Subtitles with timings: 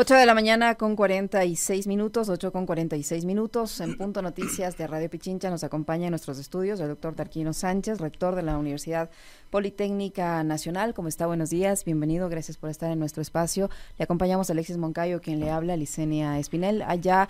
[0.00, 3.80] 8 de la mañana con 46 minutos, 8 con 46 minutos.
[3.80, 7.98] En Punto Noticias de Radio Pichincha nos acompaña en nuestros estudios el doctor Tarquino Sánchez,
[7.98, 9.10] rector de la Universidad
[9.50, 10.94] Politécnica Nacional.
[10.94, 11.26] ¿Cómo está?
[11.26, 13.70] Buenos días, bienvenido, gracias por estar en nuestro espacio.
[13.98, 16.82] Le acompañamos a Alexis Moncayo, quien le habla, Licenia Espinel.
[16.82, 17.28] Allá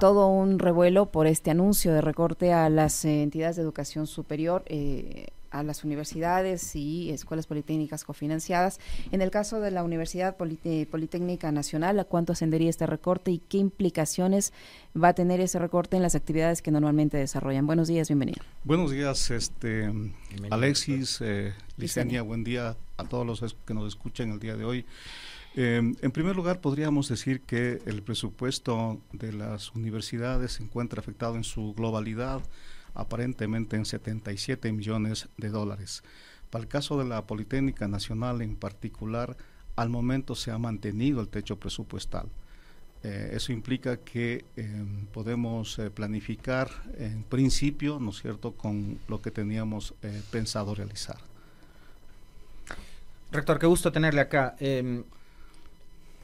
[0.00, 4.62] todo un revuelo por este anuncio de recorte a las eh, entidades de educación superior.
[4.68, 8.80] Eh, a las universidades y escuelas politécnicas cofinanciadas.
[9.12, 13.58] En el caso de la Universidad Politécnica Nacional, ¿a cuánto ascendería este recorte y qué
[13.58, 14.52] implicaciones
[15.00, 17.66] va a tener ese recorte en las actividades que normalmente desarrollan?
[17.66, 18.42] Buenos días, bienvenido.
[18.64, 19.92] Buenos días, este
[20.50, 24.86] Alexis, eh, Licenia, buen día a todos los que nos escuchan el día de hoy.
[25.58, 31.36] Eh, en primer lugar, podríamos decir que el presupuesto de las universidades se encuentra afectado
[31.36, 32.42] en su globalidad
[32.96, 36.02] aparentemente en 77 millones de dólares.
[36.50, 39.36] Para el caso de la Politécnica Nacional en particular,
[39.76, 42.28] al momento se ha mantenido el techo presupuestal.
[43.02, 49.20] Eh, eso implica que em, podemos eh, planificar en principio, ¿no es cierto?, con lo
[49.20, 51.18] que teníamos eh, pensado realizar.
[53.30, 54.56] Rector, qué gusto tenerle acá.
[54.58, 55.04] Em,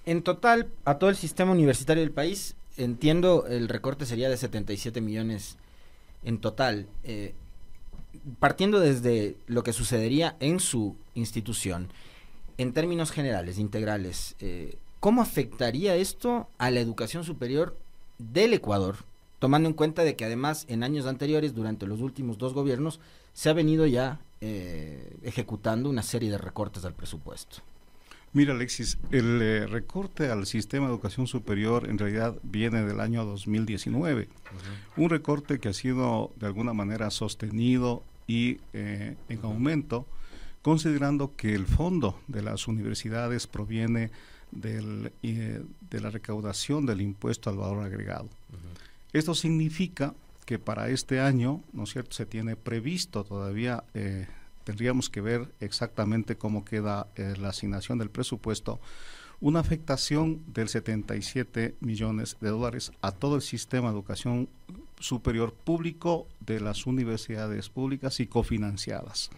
[0.07, 5.01] en total, a todo el sistema universitario del país, entiendo, el recorte sería de 77
[5.01, 5.59] millones
[6.25, 7.35] en total, eh,
[8.39, 11.89] partiendo desde lo que sucedería en su institución,
[12.59, 17.77] en términos generales, integrales, eh, ¿cómo afectaría esto a la educación superior
[18.19, 18.97] del Ecuador?
[19.39, 23.01] Tomando en cuenta de que además en años anteriores, durante los últimos dos gobiernos,
[23.33, 27.59] se ha venido ya eh, ejecutando una serie de recortes al presupuesto.
[28.35, 33.27] Mira, Alexis, el eh, recorte al sistema de educación superior en realidad viene del año
[33.27, 34.29] 2019.
[34.97, 40.07] Un recorte que ha sido de alguna manera sostenido y eh, en aumento,
[40.63, 44.11] considerando que el fondo de las universidades proviene
[44.51, 48.31] del, eh, de la recaudación del impuesto al valor agregado.
[49.13, 50.15] Esto significa
[50.47, 53.85] que para este año, ¿no es cierto?, se tiene previsto todavía
[54.65, 58.81] tendríamos que ver exactamente cómo queda eh, la asignación del presupuesto,
[59.41, 64.49] una afectación del 77 millones de dólares a todo el sistema de educación
[65.01, 69.31] superior público de las universidades públicas y cofinanciadas.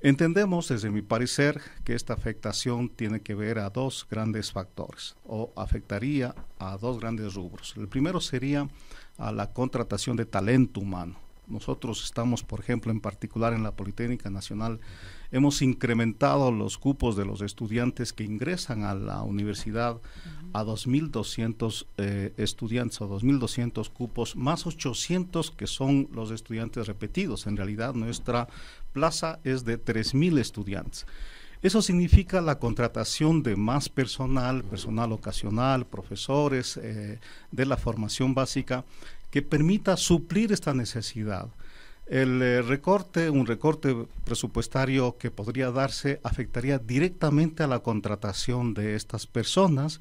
[0.00, 5.50] Entendemos, desde mi parecer, que esta afectación tiene que ver a dos grandes factores o
[5.56, 7.74] afectaría a dos grandes rubros.
[7.78, 8.68] El primero sería
[9.16, 11.23] a la contratación de talento humano.
[11.46, 14.80] Nosotros estamos, por ejemplo, en particular en la Politécnica Nacional,
[15.30, 20.00] hemos incrementado los cupos de los estudiantes que ingresan a la universidad
[20.52, 27.46] a 2.200 eh, estudiantes o 2.200 cupos, más 800 que son los estudiantes repetidos.
[27.46, 28.48] En realidad nuestra
[28.92, 31.06] plaza es de 3.000 estudiantes.
[31.64, 37.18] Eso significa la contratación de más personal, personal ocasional, profesores eh,
[37.52, 38.84] de la formación básica,
[39.34, 41.48] que permita suplir esta necesidad.
[42.06, 48.94] El eh, recorte, un recorte presupuestario que podría darse, afectaría directamente a la contratación de
[48.94, 49.98] estas personas,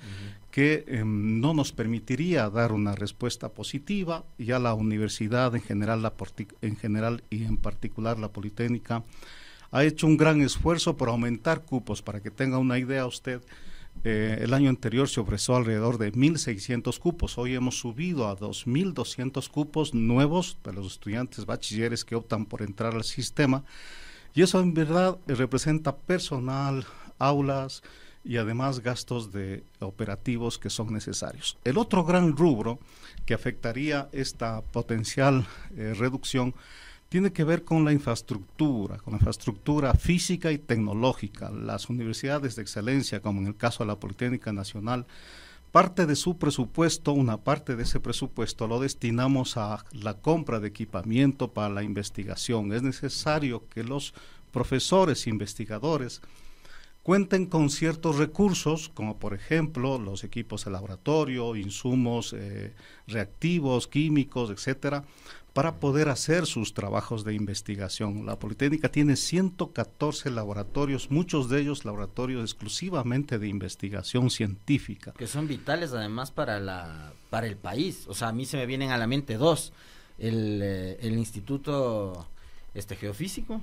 [0.52, 4.24] que em, no nos permitiría dar una respuesta positiva.
[4.38, 6.14] Ya la universidad en general, la
[6.62, 9.04] en general y en particular la Politécnica,
[9.72, 12.04] ha hecho un gran esfuerzo por aumentar cupos.
[12.04, 13.42] Para que tenga una idea usted,
[14.04, 17.38] eh, el año anterior se ofreció alrededor de 1.600 cupos.
[17.38, 22.96] Hoy hemos subido a 2.200 cupos nuevos para los estudiantes bachilleres que optan por entrar
[22.96, 23.64] al sistema.
[24.34, 26.86] Y eso en verdad representa personal,
[27.18, 27.82] aulas
[28.26, 31.58] y además gastos de operativos que son necesarios.
[31.64, 32.80] El otro gran rubro
[33.26, 36.54] que afectaría esta potencial eh, reducción
[37.14, 41.52] tiene que ver con la infraestructura, con la infraestructura física y tecnológica.
[41.52, 45.06] Las universidades de excelencia, como en el caso de la Politécnica Nacional,
[45.72, 50.70] parte de su presupuesto, una parte de ese presupuesto lo destinamos a la compra de
[50.70, 52.74] equipamiento para la investigación.
[52.74, 54.16] Es necesario que los
[54.52, 56.20] profesores investigadores
[57.04, 62.74] cuenten con ciertos recursos, como por ejemplo los equipos de laboratorio, insumos eh,
[63.06, 65.04] reactivos, químicos, etcétera,
[65.54, 68.26] para poder hacer sus trabajos de investigación.
[68.26, 75.14] La Politécnica tiene 114 laboratorios, muchos de ellos laboratorios exclusivamente de investigación científica.
[75.14, 78.06] Que son vitales además para, la, para el país.
[78.08, 79.74] O sea, a mí se me vienen a la mente dos.
[80.18, 82.28] El, eh, el Instituto
[82.74, 83.62] este, Geofísico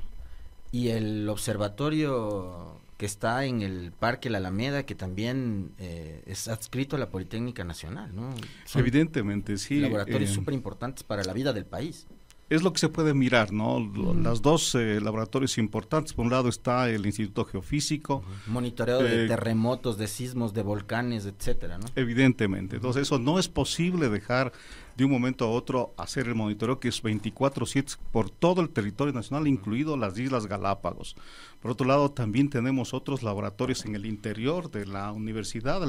[0.72, 6.96] y el Observatorio que está en el Parque La Alameda, que también eh, es adscrito
[6.96, 8.34] a la Politécnica Nacional, ¿no?
[8.74, 9.80] Evidentemente, sí.
[9.80, 12.06] Laboratorios eh, súper importantes para la vida del país.
[12.50, 13.80] es lo que se puede mirar, ¿no?
[14.22, 18.22] Las dos eh, laboratorios importantes, por un lado está el Instituto Geofísico.
[18.46, 21.86] Monitoreo de eh, terremotos, de sismos, de volcanes, etcétera, ¿no?
[21.96, 22.76] Evidentemente.
[22.76, 24.52] Entonces, eso no es posible dejar
[25.00, 29.14] de un momento a otro hacer el monitoreo que es 24/7 por todo el territorio
[29.14, 31.16] nacional, incluido las Islas Galápagos.
[31.62, 35.80] Por otro lado, también tenemos otros laboratorios en el interior de la universidad,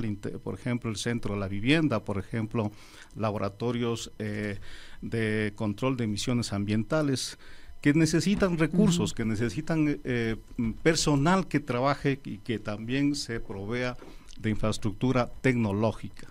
[0.42, 2.72] por ejemplo, el Centro de la Vivienda, por ejemplo,
[3.13, 4.60] laboratorios eh,
[5.02, 7.38] de control de emisiones ambientales
[7.81, 10.38] que necesitan recursos, que necesitan eh,
[10.84, 13.98] personal que trabaje y que también se provea
[14.40, 16.28] de infraestructura tecnológica.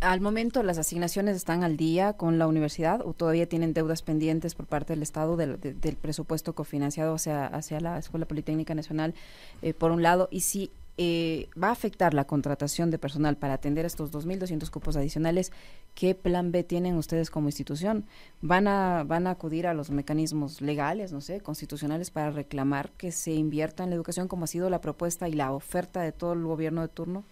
[0.00, 4.54] Al momento, ¿las asignaciones están al día con la universidad o todavía tienen deudas pendientes
[4.54, 5.56] por parte del Estado del,
[6.00, 9.14] presupuesto cofinanciado hacia, hacia la Escuela Politécnica Nacional,
[9.62, 10.28] eh, por un lado?
[10.30, 10.70] Y si
[11.02, 15.50] eh, va a afectar la contratación de personal para atender estos 2.200 cupos adicionales,
[15.94, 18.04] ¿qué plan B tienen ustedes como institución?
[18.42, 23.12] ¿Van a, ¿Van a acudir a los mecanismos legales, no sé, constitucionales para reclamar que
[23.12, 26.34] se invierta en la educación como ha sido la propuesta y la oferta de todo
[26.34, 27.24] el gobierno de turno?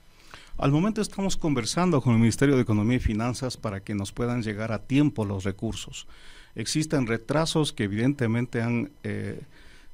[0.59, 4.43] Al momento estamos conversando con el Ministerio de Economía y Finanzas para que nos puedan
[4.43, 6.09] llegar a tiempo los recursos.
[6.57, 9.41] Existen retrasos que evidentemente han eh,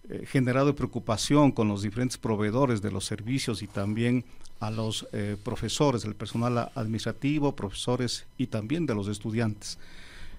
[0.09, 4.25] eh, generado preocupación con los diferentes proveedores de los servicios y también
[4.59, 9.79] a los eh, profesores, el personal administrativo, profesores y también de los estudiantes.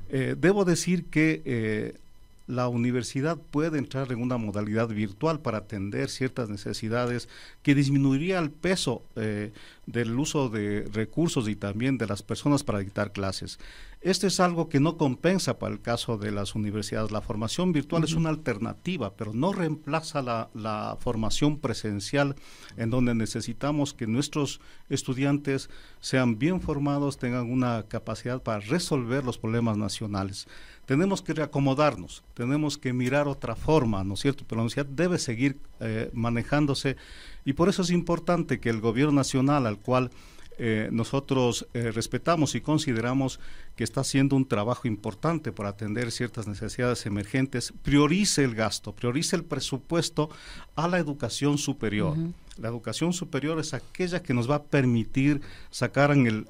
[0.09, 1.99] debo decir que
[2.47, 7.27] la universidad puede entrar en una modalidad virtual para atender ciertas necesidades
[7.63, 9.51] que disminuiría el peso eh,
[9.85, 13.59] del uso de recursos y también de las personas para dictar clases.
[14.01, 17.11] Esto es algo que no compensa para el caso de las universidades.
[17.11, 22.35] La formación virtual es una alternativa, pero no reemplaza la, la, formación presencial
[22.77, 25.71] en donde necesitamos que nuestros estudiantes
[26.01, 30.47] sean bien formados, tengan una capacidad para resolver los problemas nacionales
[30.85, 34.43] tenemos que reacomodarnos, tenemos que mirar otra forma, ¿no es cierto?
[34.47, 36.95] Pero la universidad debe seguir eh, manejándose
[37.43, 40.11] y por eso es importante que el gobierno nacional al cual
[40.57, 43.41] eh, nosotros eh, respetamos y consideramos
[43.75, 49.35] que está haciendo un trabajo importante para atender ciertas necesidades emergentes, priorice el gasto, priorice
[49.35, 50.29] el presupuesto
[50.75, 52.15] a la educación superior.
[52.57, 55.41] La educación superior es aquella que nos va a permitir
[55.71, 56.47] sacar en el,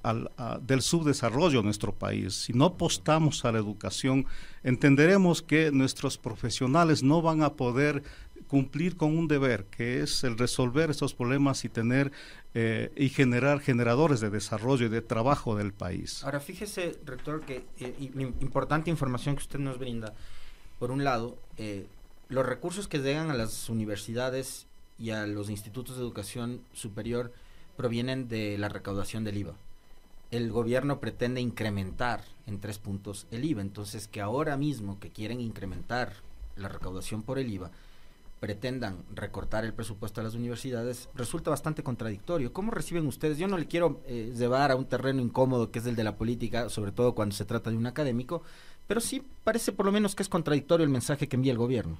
[0.61, 2.35] del subdesarrollo nuestro país.
[2.35, 4.25] Si no apostamos a la educación,
[4.63, 8.03] entenderemos que nuestros profesionales no van a poder
[8.47, 12.11] cumplir con un deber, que es el resolver estos problemas y tener
[12.53, 16.23] eh, y generar generadores de desarrollo y de trabajo del país.
[16.23, 20.13] Ahora, fíjese, rector, que eh, importante información que usted nos brinda.
[20.79, 21.85] Por un lado, eh,
[22.29, 24.67] los recursos que llegan a las universidades
[24.97, 27.33] y a los institutos de educación superior
[27.77, 29.53] provienen de la recaudación del IVA.
[30.31, 35.41] El gobierno pretende incrementar en tres puntos el IVA, entonces que ahora mismo que quieren
[35.41, 36.13] incrementar
[36.55, 37.71] la recaudación por el IVA,
[38.39, 42.53] pretendan recortar el presupuesto a las universidades resulta bastante contradictorio.
[42.53, 43.37] ¿Cómo reciben ustedes?
[43.37, 46.15] Yo no le quiero eh, llevar a un terreno incómodo que es el de la
[46.15, 48.43] política, sobre todo cuando se trata de un académico,
[48.87, 51.97] pero sí parece por lo menos que es contradictorio el mensaje que envía el gobierno.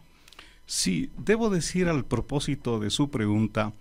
[0.66, 3.74] Sí, debo decir al propósito de su pregunta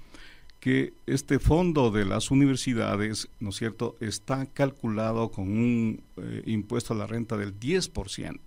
[0.61, 6.95] que este fondo de las universidades, ¿no es cierto?, está calculado con un eh, impuesto
[6.95, 8.41] a la renta del 10%.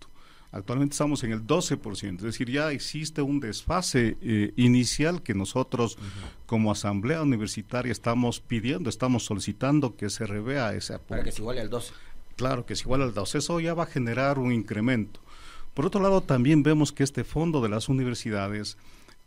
[0.52, 5.98] Actualmente estamos en el 12%, es decir, ya existe un desfase eh, inicial que nosotros
[6.46, 11.10] como asamblea universitaria estamos pidiendo, estamos solicitando que se revea ese apoyo.
[11.10, 11.94] Para que se iguale al 12.
[12.38, 13.40] Claro, que se iguale al 12.
[13.40, 15.20] Eso ya va a generar un incremento.
[15.78, 18.80] Por otro lado, también vemos que este fondo de las universidades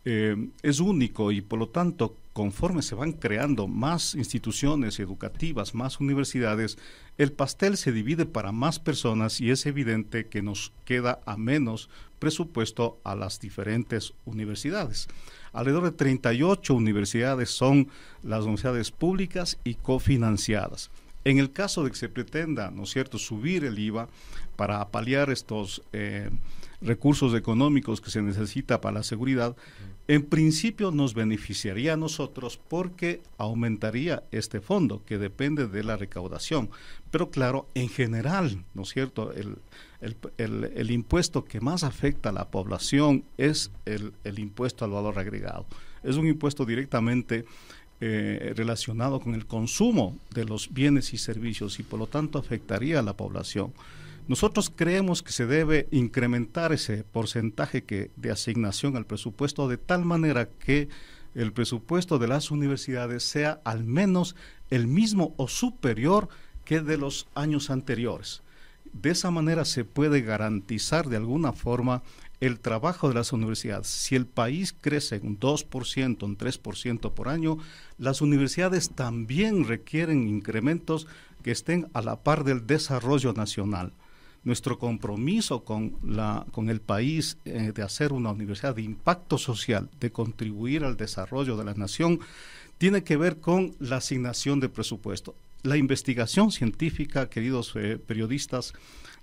[0.05, 6.01] eh, es único y por lo tanto, conforme se van creando más instituciones educativas, más
[6.01, 6.77] universidades,
[7.19, 11.89] el pastel se divide para más personas y es evidente que nos queda a menos
[12.19, 15.07] presupuesto a las diferentes universidades.
[15.53, 17.91] Alrededor de 38 universidades son
[18.25, 20.91] las universidades públicas y cofinanciadas.
[21.25, 24.09] En el caso de que se pretenda, ¿no es cierto?, subir el IVA
[24.57, 26.31] para paliar estos eh,
[26.81, 29.55] recursos económicos que se necesita para la seguridad,
[30.09, 36.71] en principio nos beneficiaría a nosotros porque aumentaría este fondo que depende de la recaudación.
[37.11, 39.33] Pero claro, en general, ¿no es cierto?
[39.33, 39.59] El,
[40.01, 45.67] el, impuesto que más afecta a la población es el, impuesto al valor agregado.
[46.03, 47.45] Es un impuesto directamente
[48.01, 52.99] eh, relacionado con el consumo de los bienes y servicios y por lo tanto afectaría
[52.99, 53.73] a la población.
[54.27, 60.05] Nosotros creemos que se debe incrementar ese porcentaje que, de asignación al presupuesto de tal
[60.05, 60.89] manera que
[61.35, 64.37] el presupuesto de las universidades sea al menos
[64.71, 66.29] el mismo o superior
[66.65, 68.43] que de los años anteriores.
[68.93, 72.03] De esa manera se puede garantizar de alguna forma
[72.41, 73.87] el trabajo de las universidades.
[73.87, 77.59] Si el país crece un 2%, un 3% por año,
[77.99, 81.07] las universidades también requieren incrementos
[81.43, 83.93] que estén a la par del desarrollo nacional.
[84.43, 89.91] Nuestro compromiso con, la, con el país eh, de hacer una universidad de impacto social,
[90.01, 92.21] de contribuir al desarrollo de la nación,
[92.79, 95.35] tiene que ver con la asignación de presupuesto.
[95.63, 98.73] La investigación científica, queridos eh, periodistas,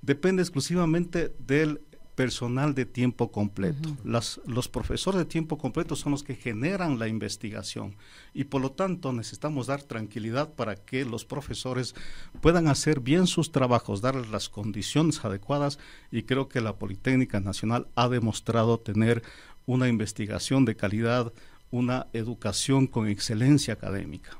[0.03, 1.81] depende exclusivamente del
[2.17, 3.95] personal de tiempo completo.
[4.03, 7.95] los profesores de tiempo completo son los que generan la investigación
[8.33, 11.93] y por lo tanto necesitamos dar tranquilidad para que los profesores
[12.41, 15.77] puedan hacer bien sus trabajos, darles las condiciones adecuadas
[16.11, 19.21] y creo que la Politécnica Nacional ha demostrado tener
[19.67, 21.31] una investigación de calidad,
[21.69, 24.39] una educación con excelencia académica.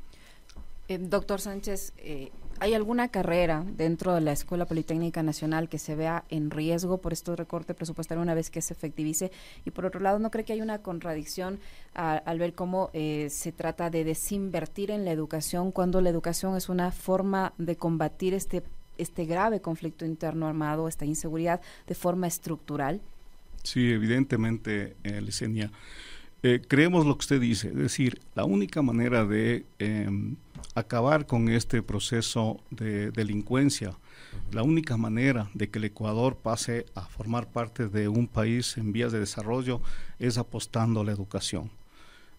[0.88, 5.96] Eh, doctor Sánchez, eh, ¿Hay alguna carrera dentro de la Escuela Politécnica Nacional que se
[5.96, 9.32] vea en riesgo por este recorte presupuestario una vez que se efectivice?
[9.64, 11.60] Y por otro lado, ¿no cree que hay una contradicción
[11.94, 16.68] al ver cómo eh, se trata de desinvertir en la educación cuando la educación es
[16.68, 18.64] una forma de combatir este,
[18.98, 23.02] este grave conflicto interno armado, esta inseguridad de forma estructural?
[23.62, 25.72] Sí, evidentemente, eh, Licenia.
[26.44, 30.36] Eh, creemos lo que usted dice, es decir, la única manera de em,
[30.78, 33.98] acabar con este proceso de delincuencia,
[34.52, 38.94] la única manera de que el Ecuador pase a formar parte de un país en
[38.94, 39.82] vías de desarrollo
[40.20, 41.72] es apostando a la educación.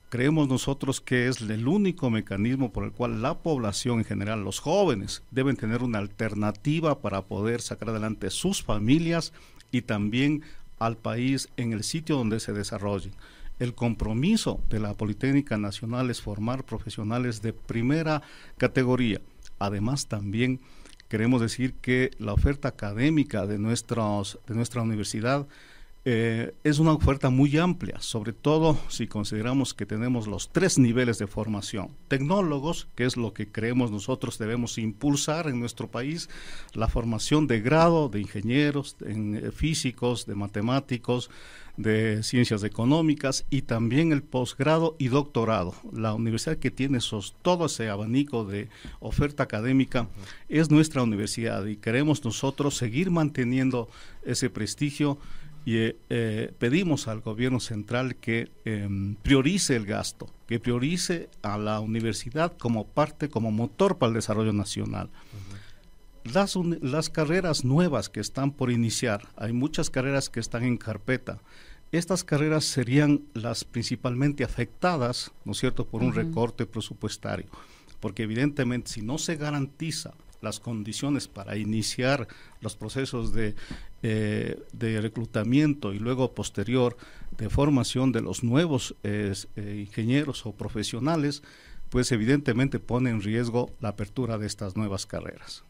[0.09, 4.61] Creemos nosotros que es el único mecanismo por el cual la población en general, los
[4.61, 9.33] jóvenes, deben tener una alternativa para poder sacar adelante sus familias
[9.73, 10.43] y también
[10.79, 13.13] al país en el sitio donde se desarrollen.
[13.59, 18.23] El compromiso de la Politécnica Nacional es formar profesionales de primera
[18.57, 19.21] categoría.
[19.59, 20.61] Además, también
[21.09, 25.47] queremos decir que la oferta académica de, nuestros, de nuestra universidad
[26.05, 31.19] eh, es una oferta muy amplia, sobre todo si consideramos que tenemos los tres niveles
[31.19, 31.91] de formación.
[32.09, 36.31] Tecnólogos, que es lo que creemos nosotros debemos impulsar en nuestro país,
[36.73, 41.31] la formación de grado de ingenieros, en, eh, físicos, de matemáticos,
[41.79, 45.75] de ciencias económicas y también el posgrado y doctorado.
[45.93, 48.69] La universidad que tiene esos, todo ese abanico de
[48.99, 50.09] oferta académica
[50.49, 53.89] es nuestra universidad y queremos nosotros seguir manteniendo
[54.25, 55.19] ese prestigio
[55.65, 61.59] y eh, eh, pedimos al gobierno central que em, priorice el gasto, que priorice a
[61.59, 65.11] la universidad como parte, como motor para el desarrollo nacional.
[66.33, 71.41] Las, las carreras nuevas que están por iniciar, hay muchas carreras que están en carpeta,
[71.91, 77.47] estas carreras serían las principalmente afectadas, ¿no es cierto?, por un recorte presupuestario,
[78.01, 82.29] porque evidentemente si no se garantiza las condiciones para iniciar
[82.61, 83.55] los procesos de,
[84.03, 86.97] eh, de reclutamiento y luego posterior
[87.37, 91.43] de formación de los nuevos eh, ingenieros o profesionales,
[91.91, 95.65] pues evidentemente pone en riesgo la apertura de estas nuevas carreras.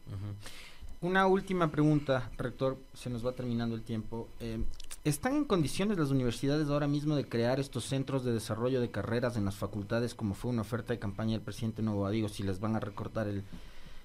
[1.01, 4.27] Una última pregunta, rector, se nos va terminando el tiempo.
[4.41, 4.59] Eh,
[5.05, 9.37] ¿Están en condiciones las universidades ahora mismo de crear estos centros de desarrollo de carreras
[9.37, 12.59] en las facultades, como fue una oferta de campaña del presidente Nuevo Adigo, si les
[12.59, 13.43] van a recortar el,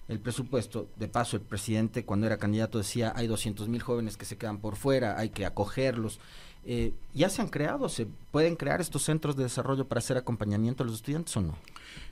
[0.07, 0.87] el presupuesto?
[0.95, 4.59] De paso, el presidente cuando era candidato decía, hay 200 mil jóvenes que se quedan
[4.59, 6.21] por fuera, hay que acogerlos.
[6.67, 7.89] Eh, ¿Ya se han creado?
[7.89, 11.59] ¿Se pueden crear estos centros de desarrollo para hacer acompañamiento a los estudiantes o no?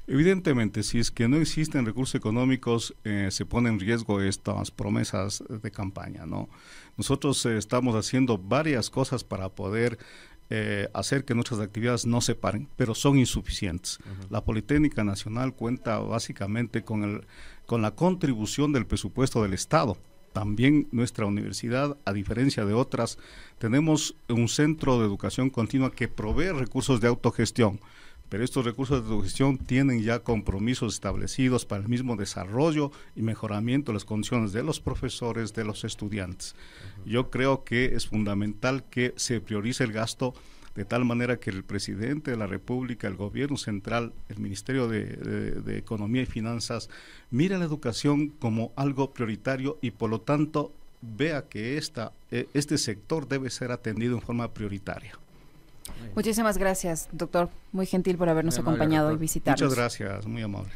[0.07, 5.45] Evidentemente, si es que no existen recursos económicos, eh, se ponen en riesgo estas promesas
[5.49, 6.49] de campaña, ¿no?
[6.97, 9.99] Nosotros eh, estamos haciendo varias cosas para poder
[10.51, 13.99] eh, hacer que nuestras actividades no se paren, pero son insuficientes.
[14.29, 17.25] La Politécnica Nacional cuenta básicamente con, el,
[17.65, 19.97] con la contribución del presupuesto del Estado.
[20.33, 23.19] También nuestra universidad, a diferencia de otras,
[23.59, 27.81] tenemos un centro de educación continua que provee recursos de autogestión
[28.33, 33.93] pero estos recursos de gestión tienen ya compromisos establecidos para el mismo desarrollo y mejoramiento
[33.93, 36.55] de las condiciones de los profesores, de los estudiantes.
[37.05, 40.33] Yo creo que es fundamental que se priorice el gasto
[40.75, 45.77] de tal manera que el presidente de la República, el gobierno central, el Ministerio de,
[45.77, 46.89] Economía y Finanzas,
[47.31, 52.79] mire la educación como algo prioritario y por lo tanto vea que esta, eh, este
[52.79, 55.19] sector debe ser atendido en forma prioritaria.
[56.15, 57.51] Muchísimas gracias, doctor.
[57.73, 59.61] Muy gentil por habernos acompañado y visitarnos.
[59.61, 60.71] Muchas gracias, muy amable.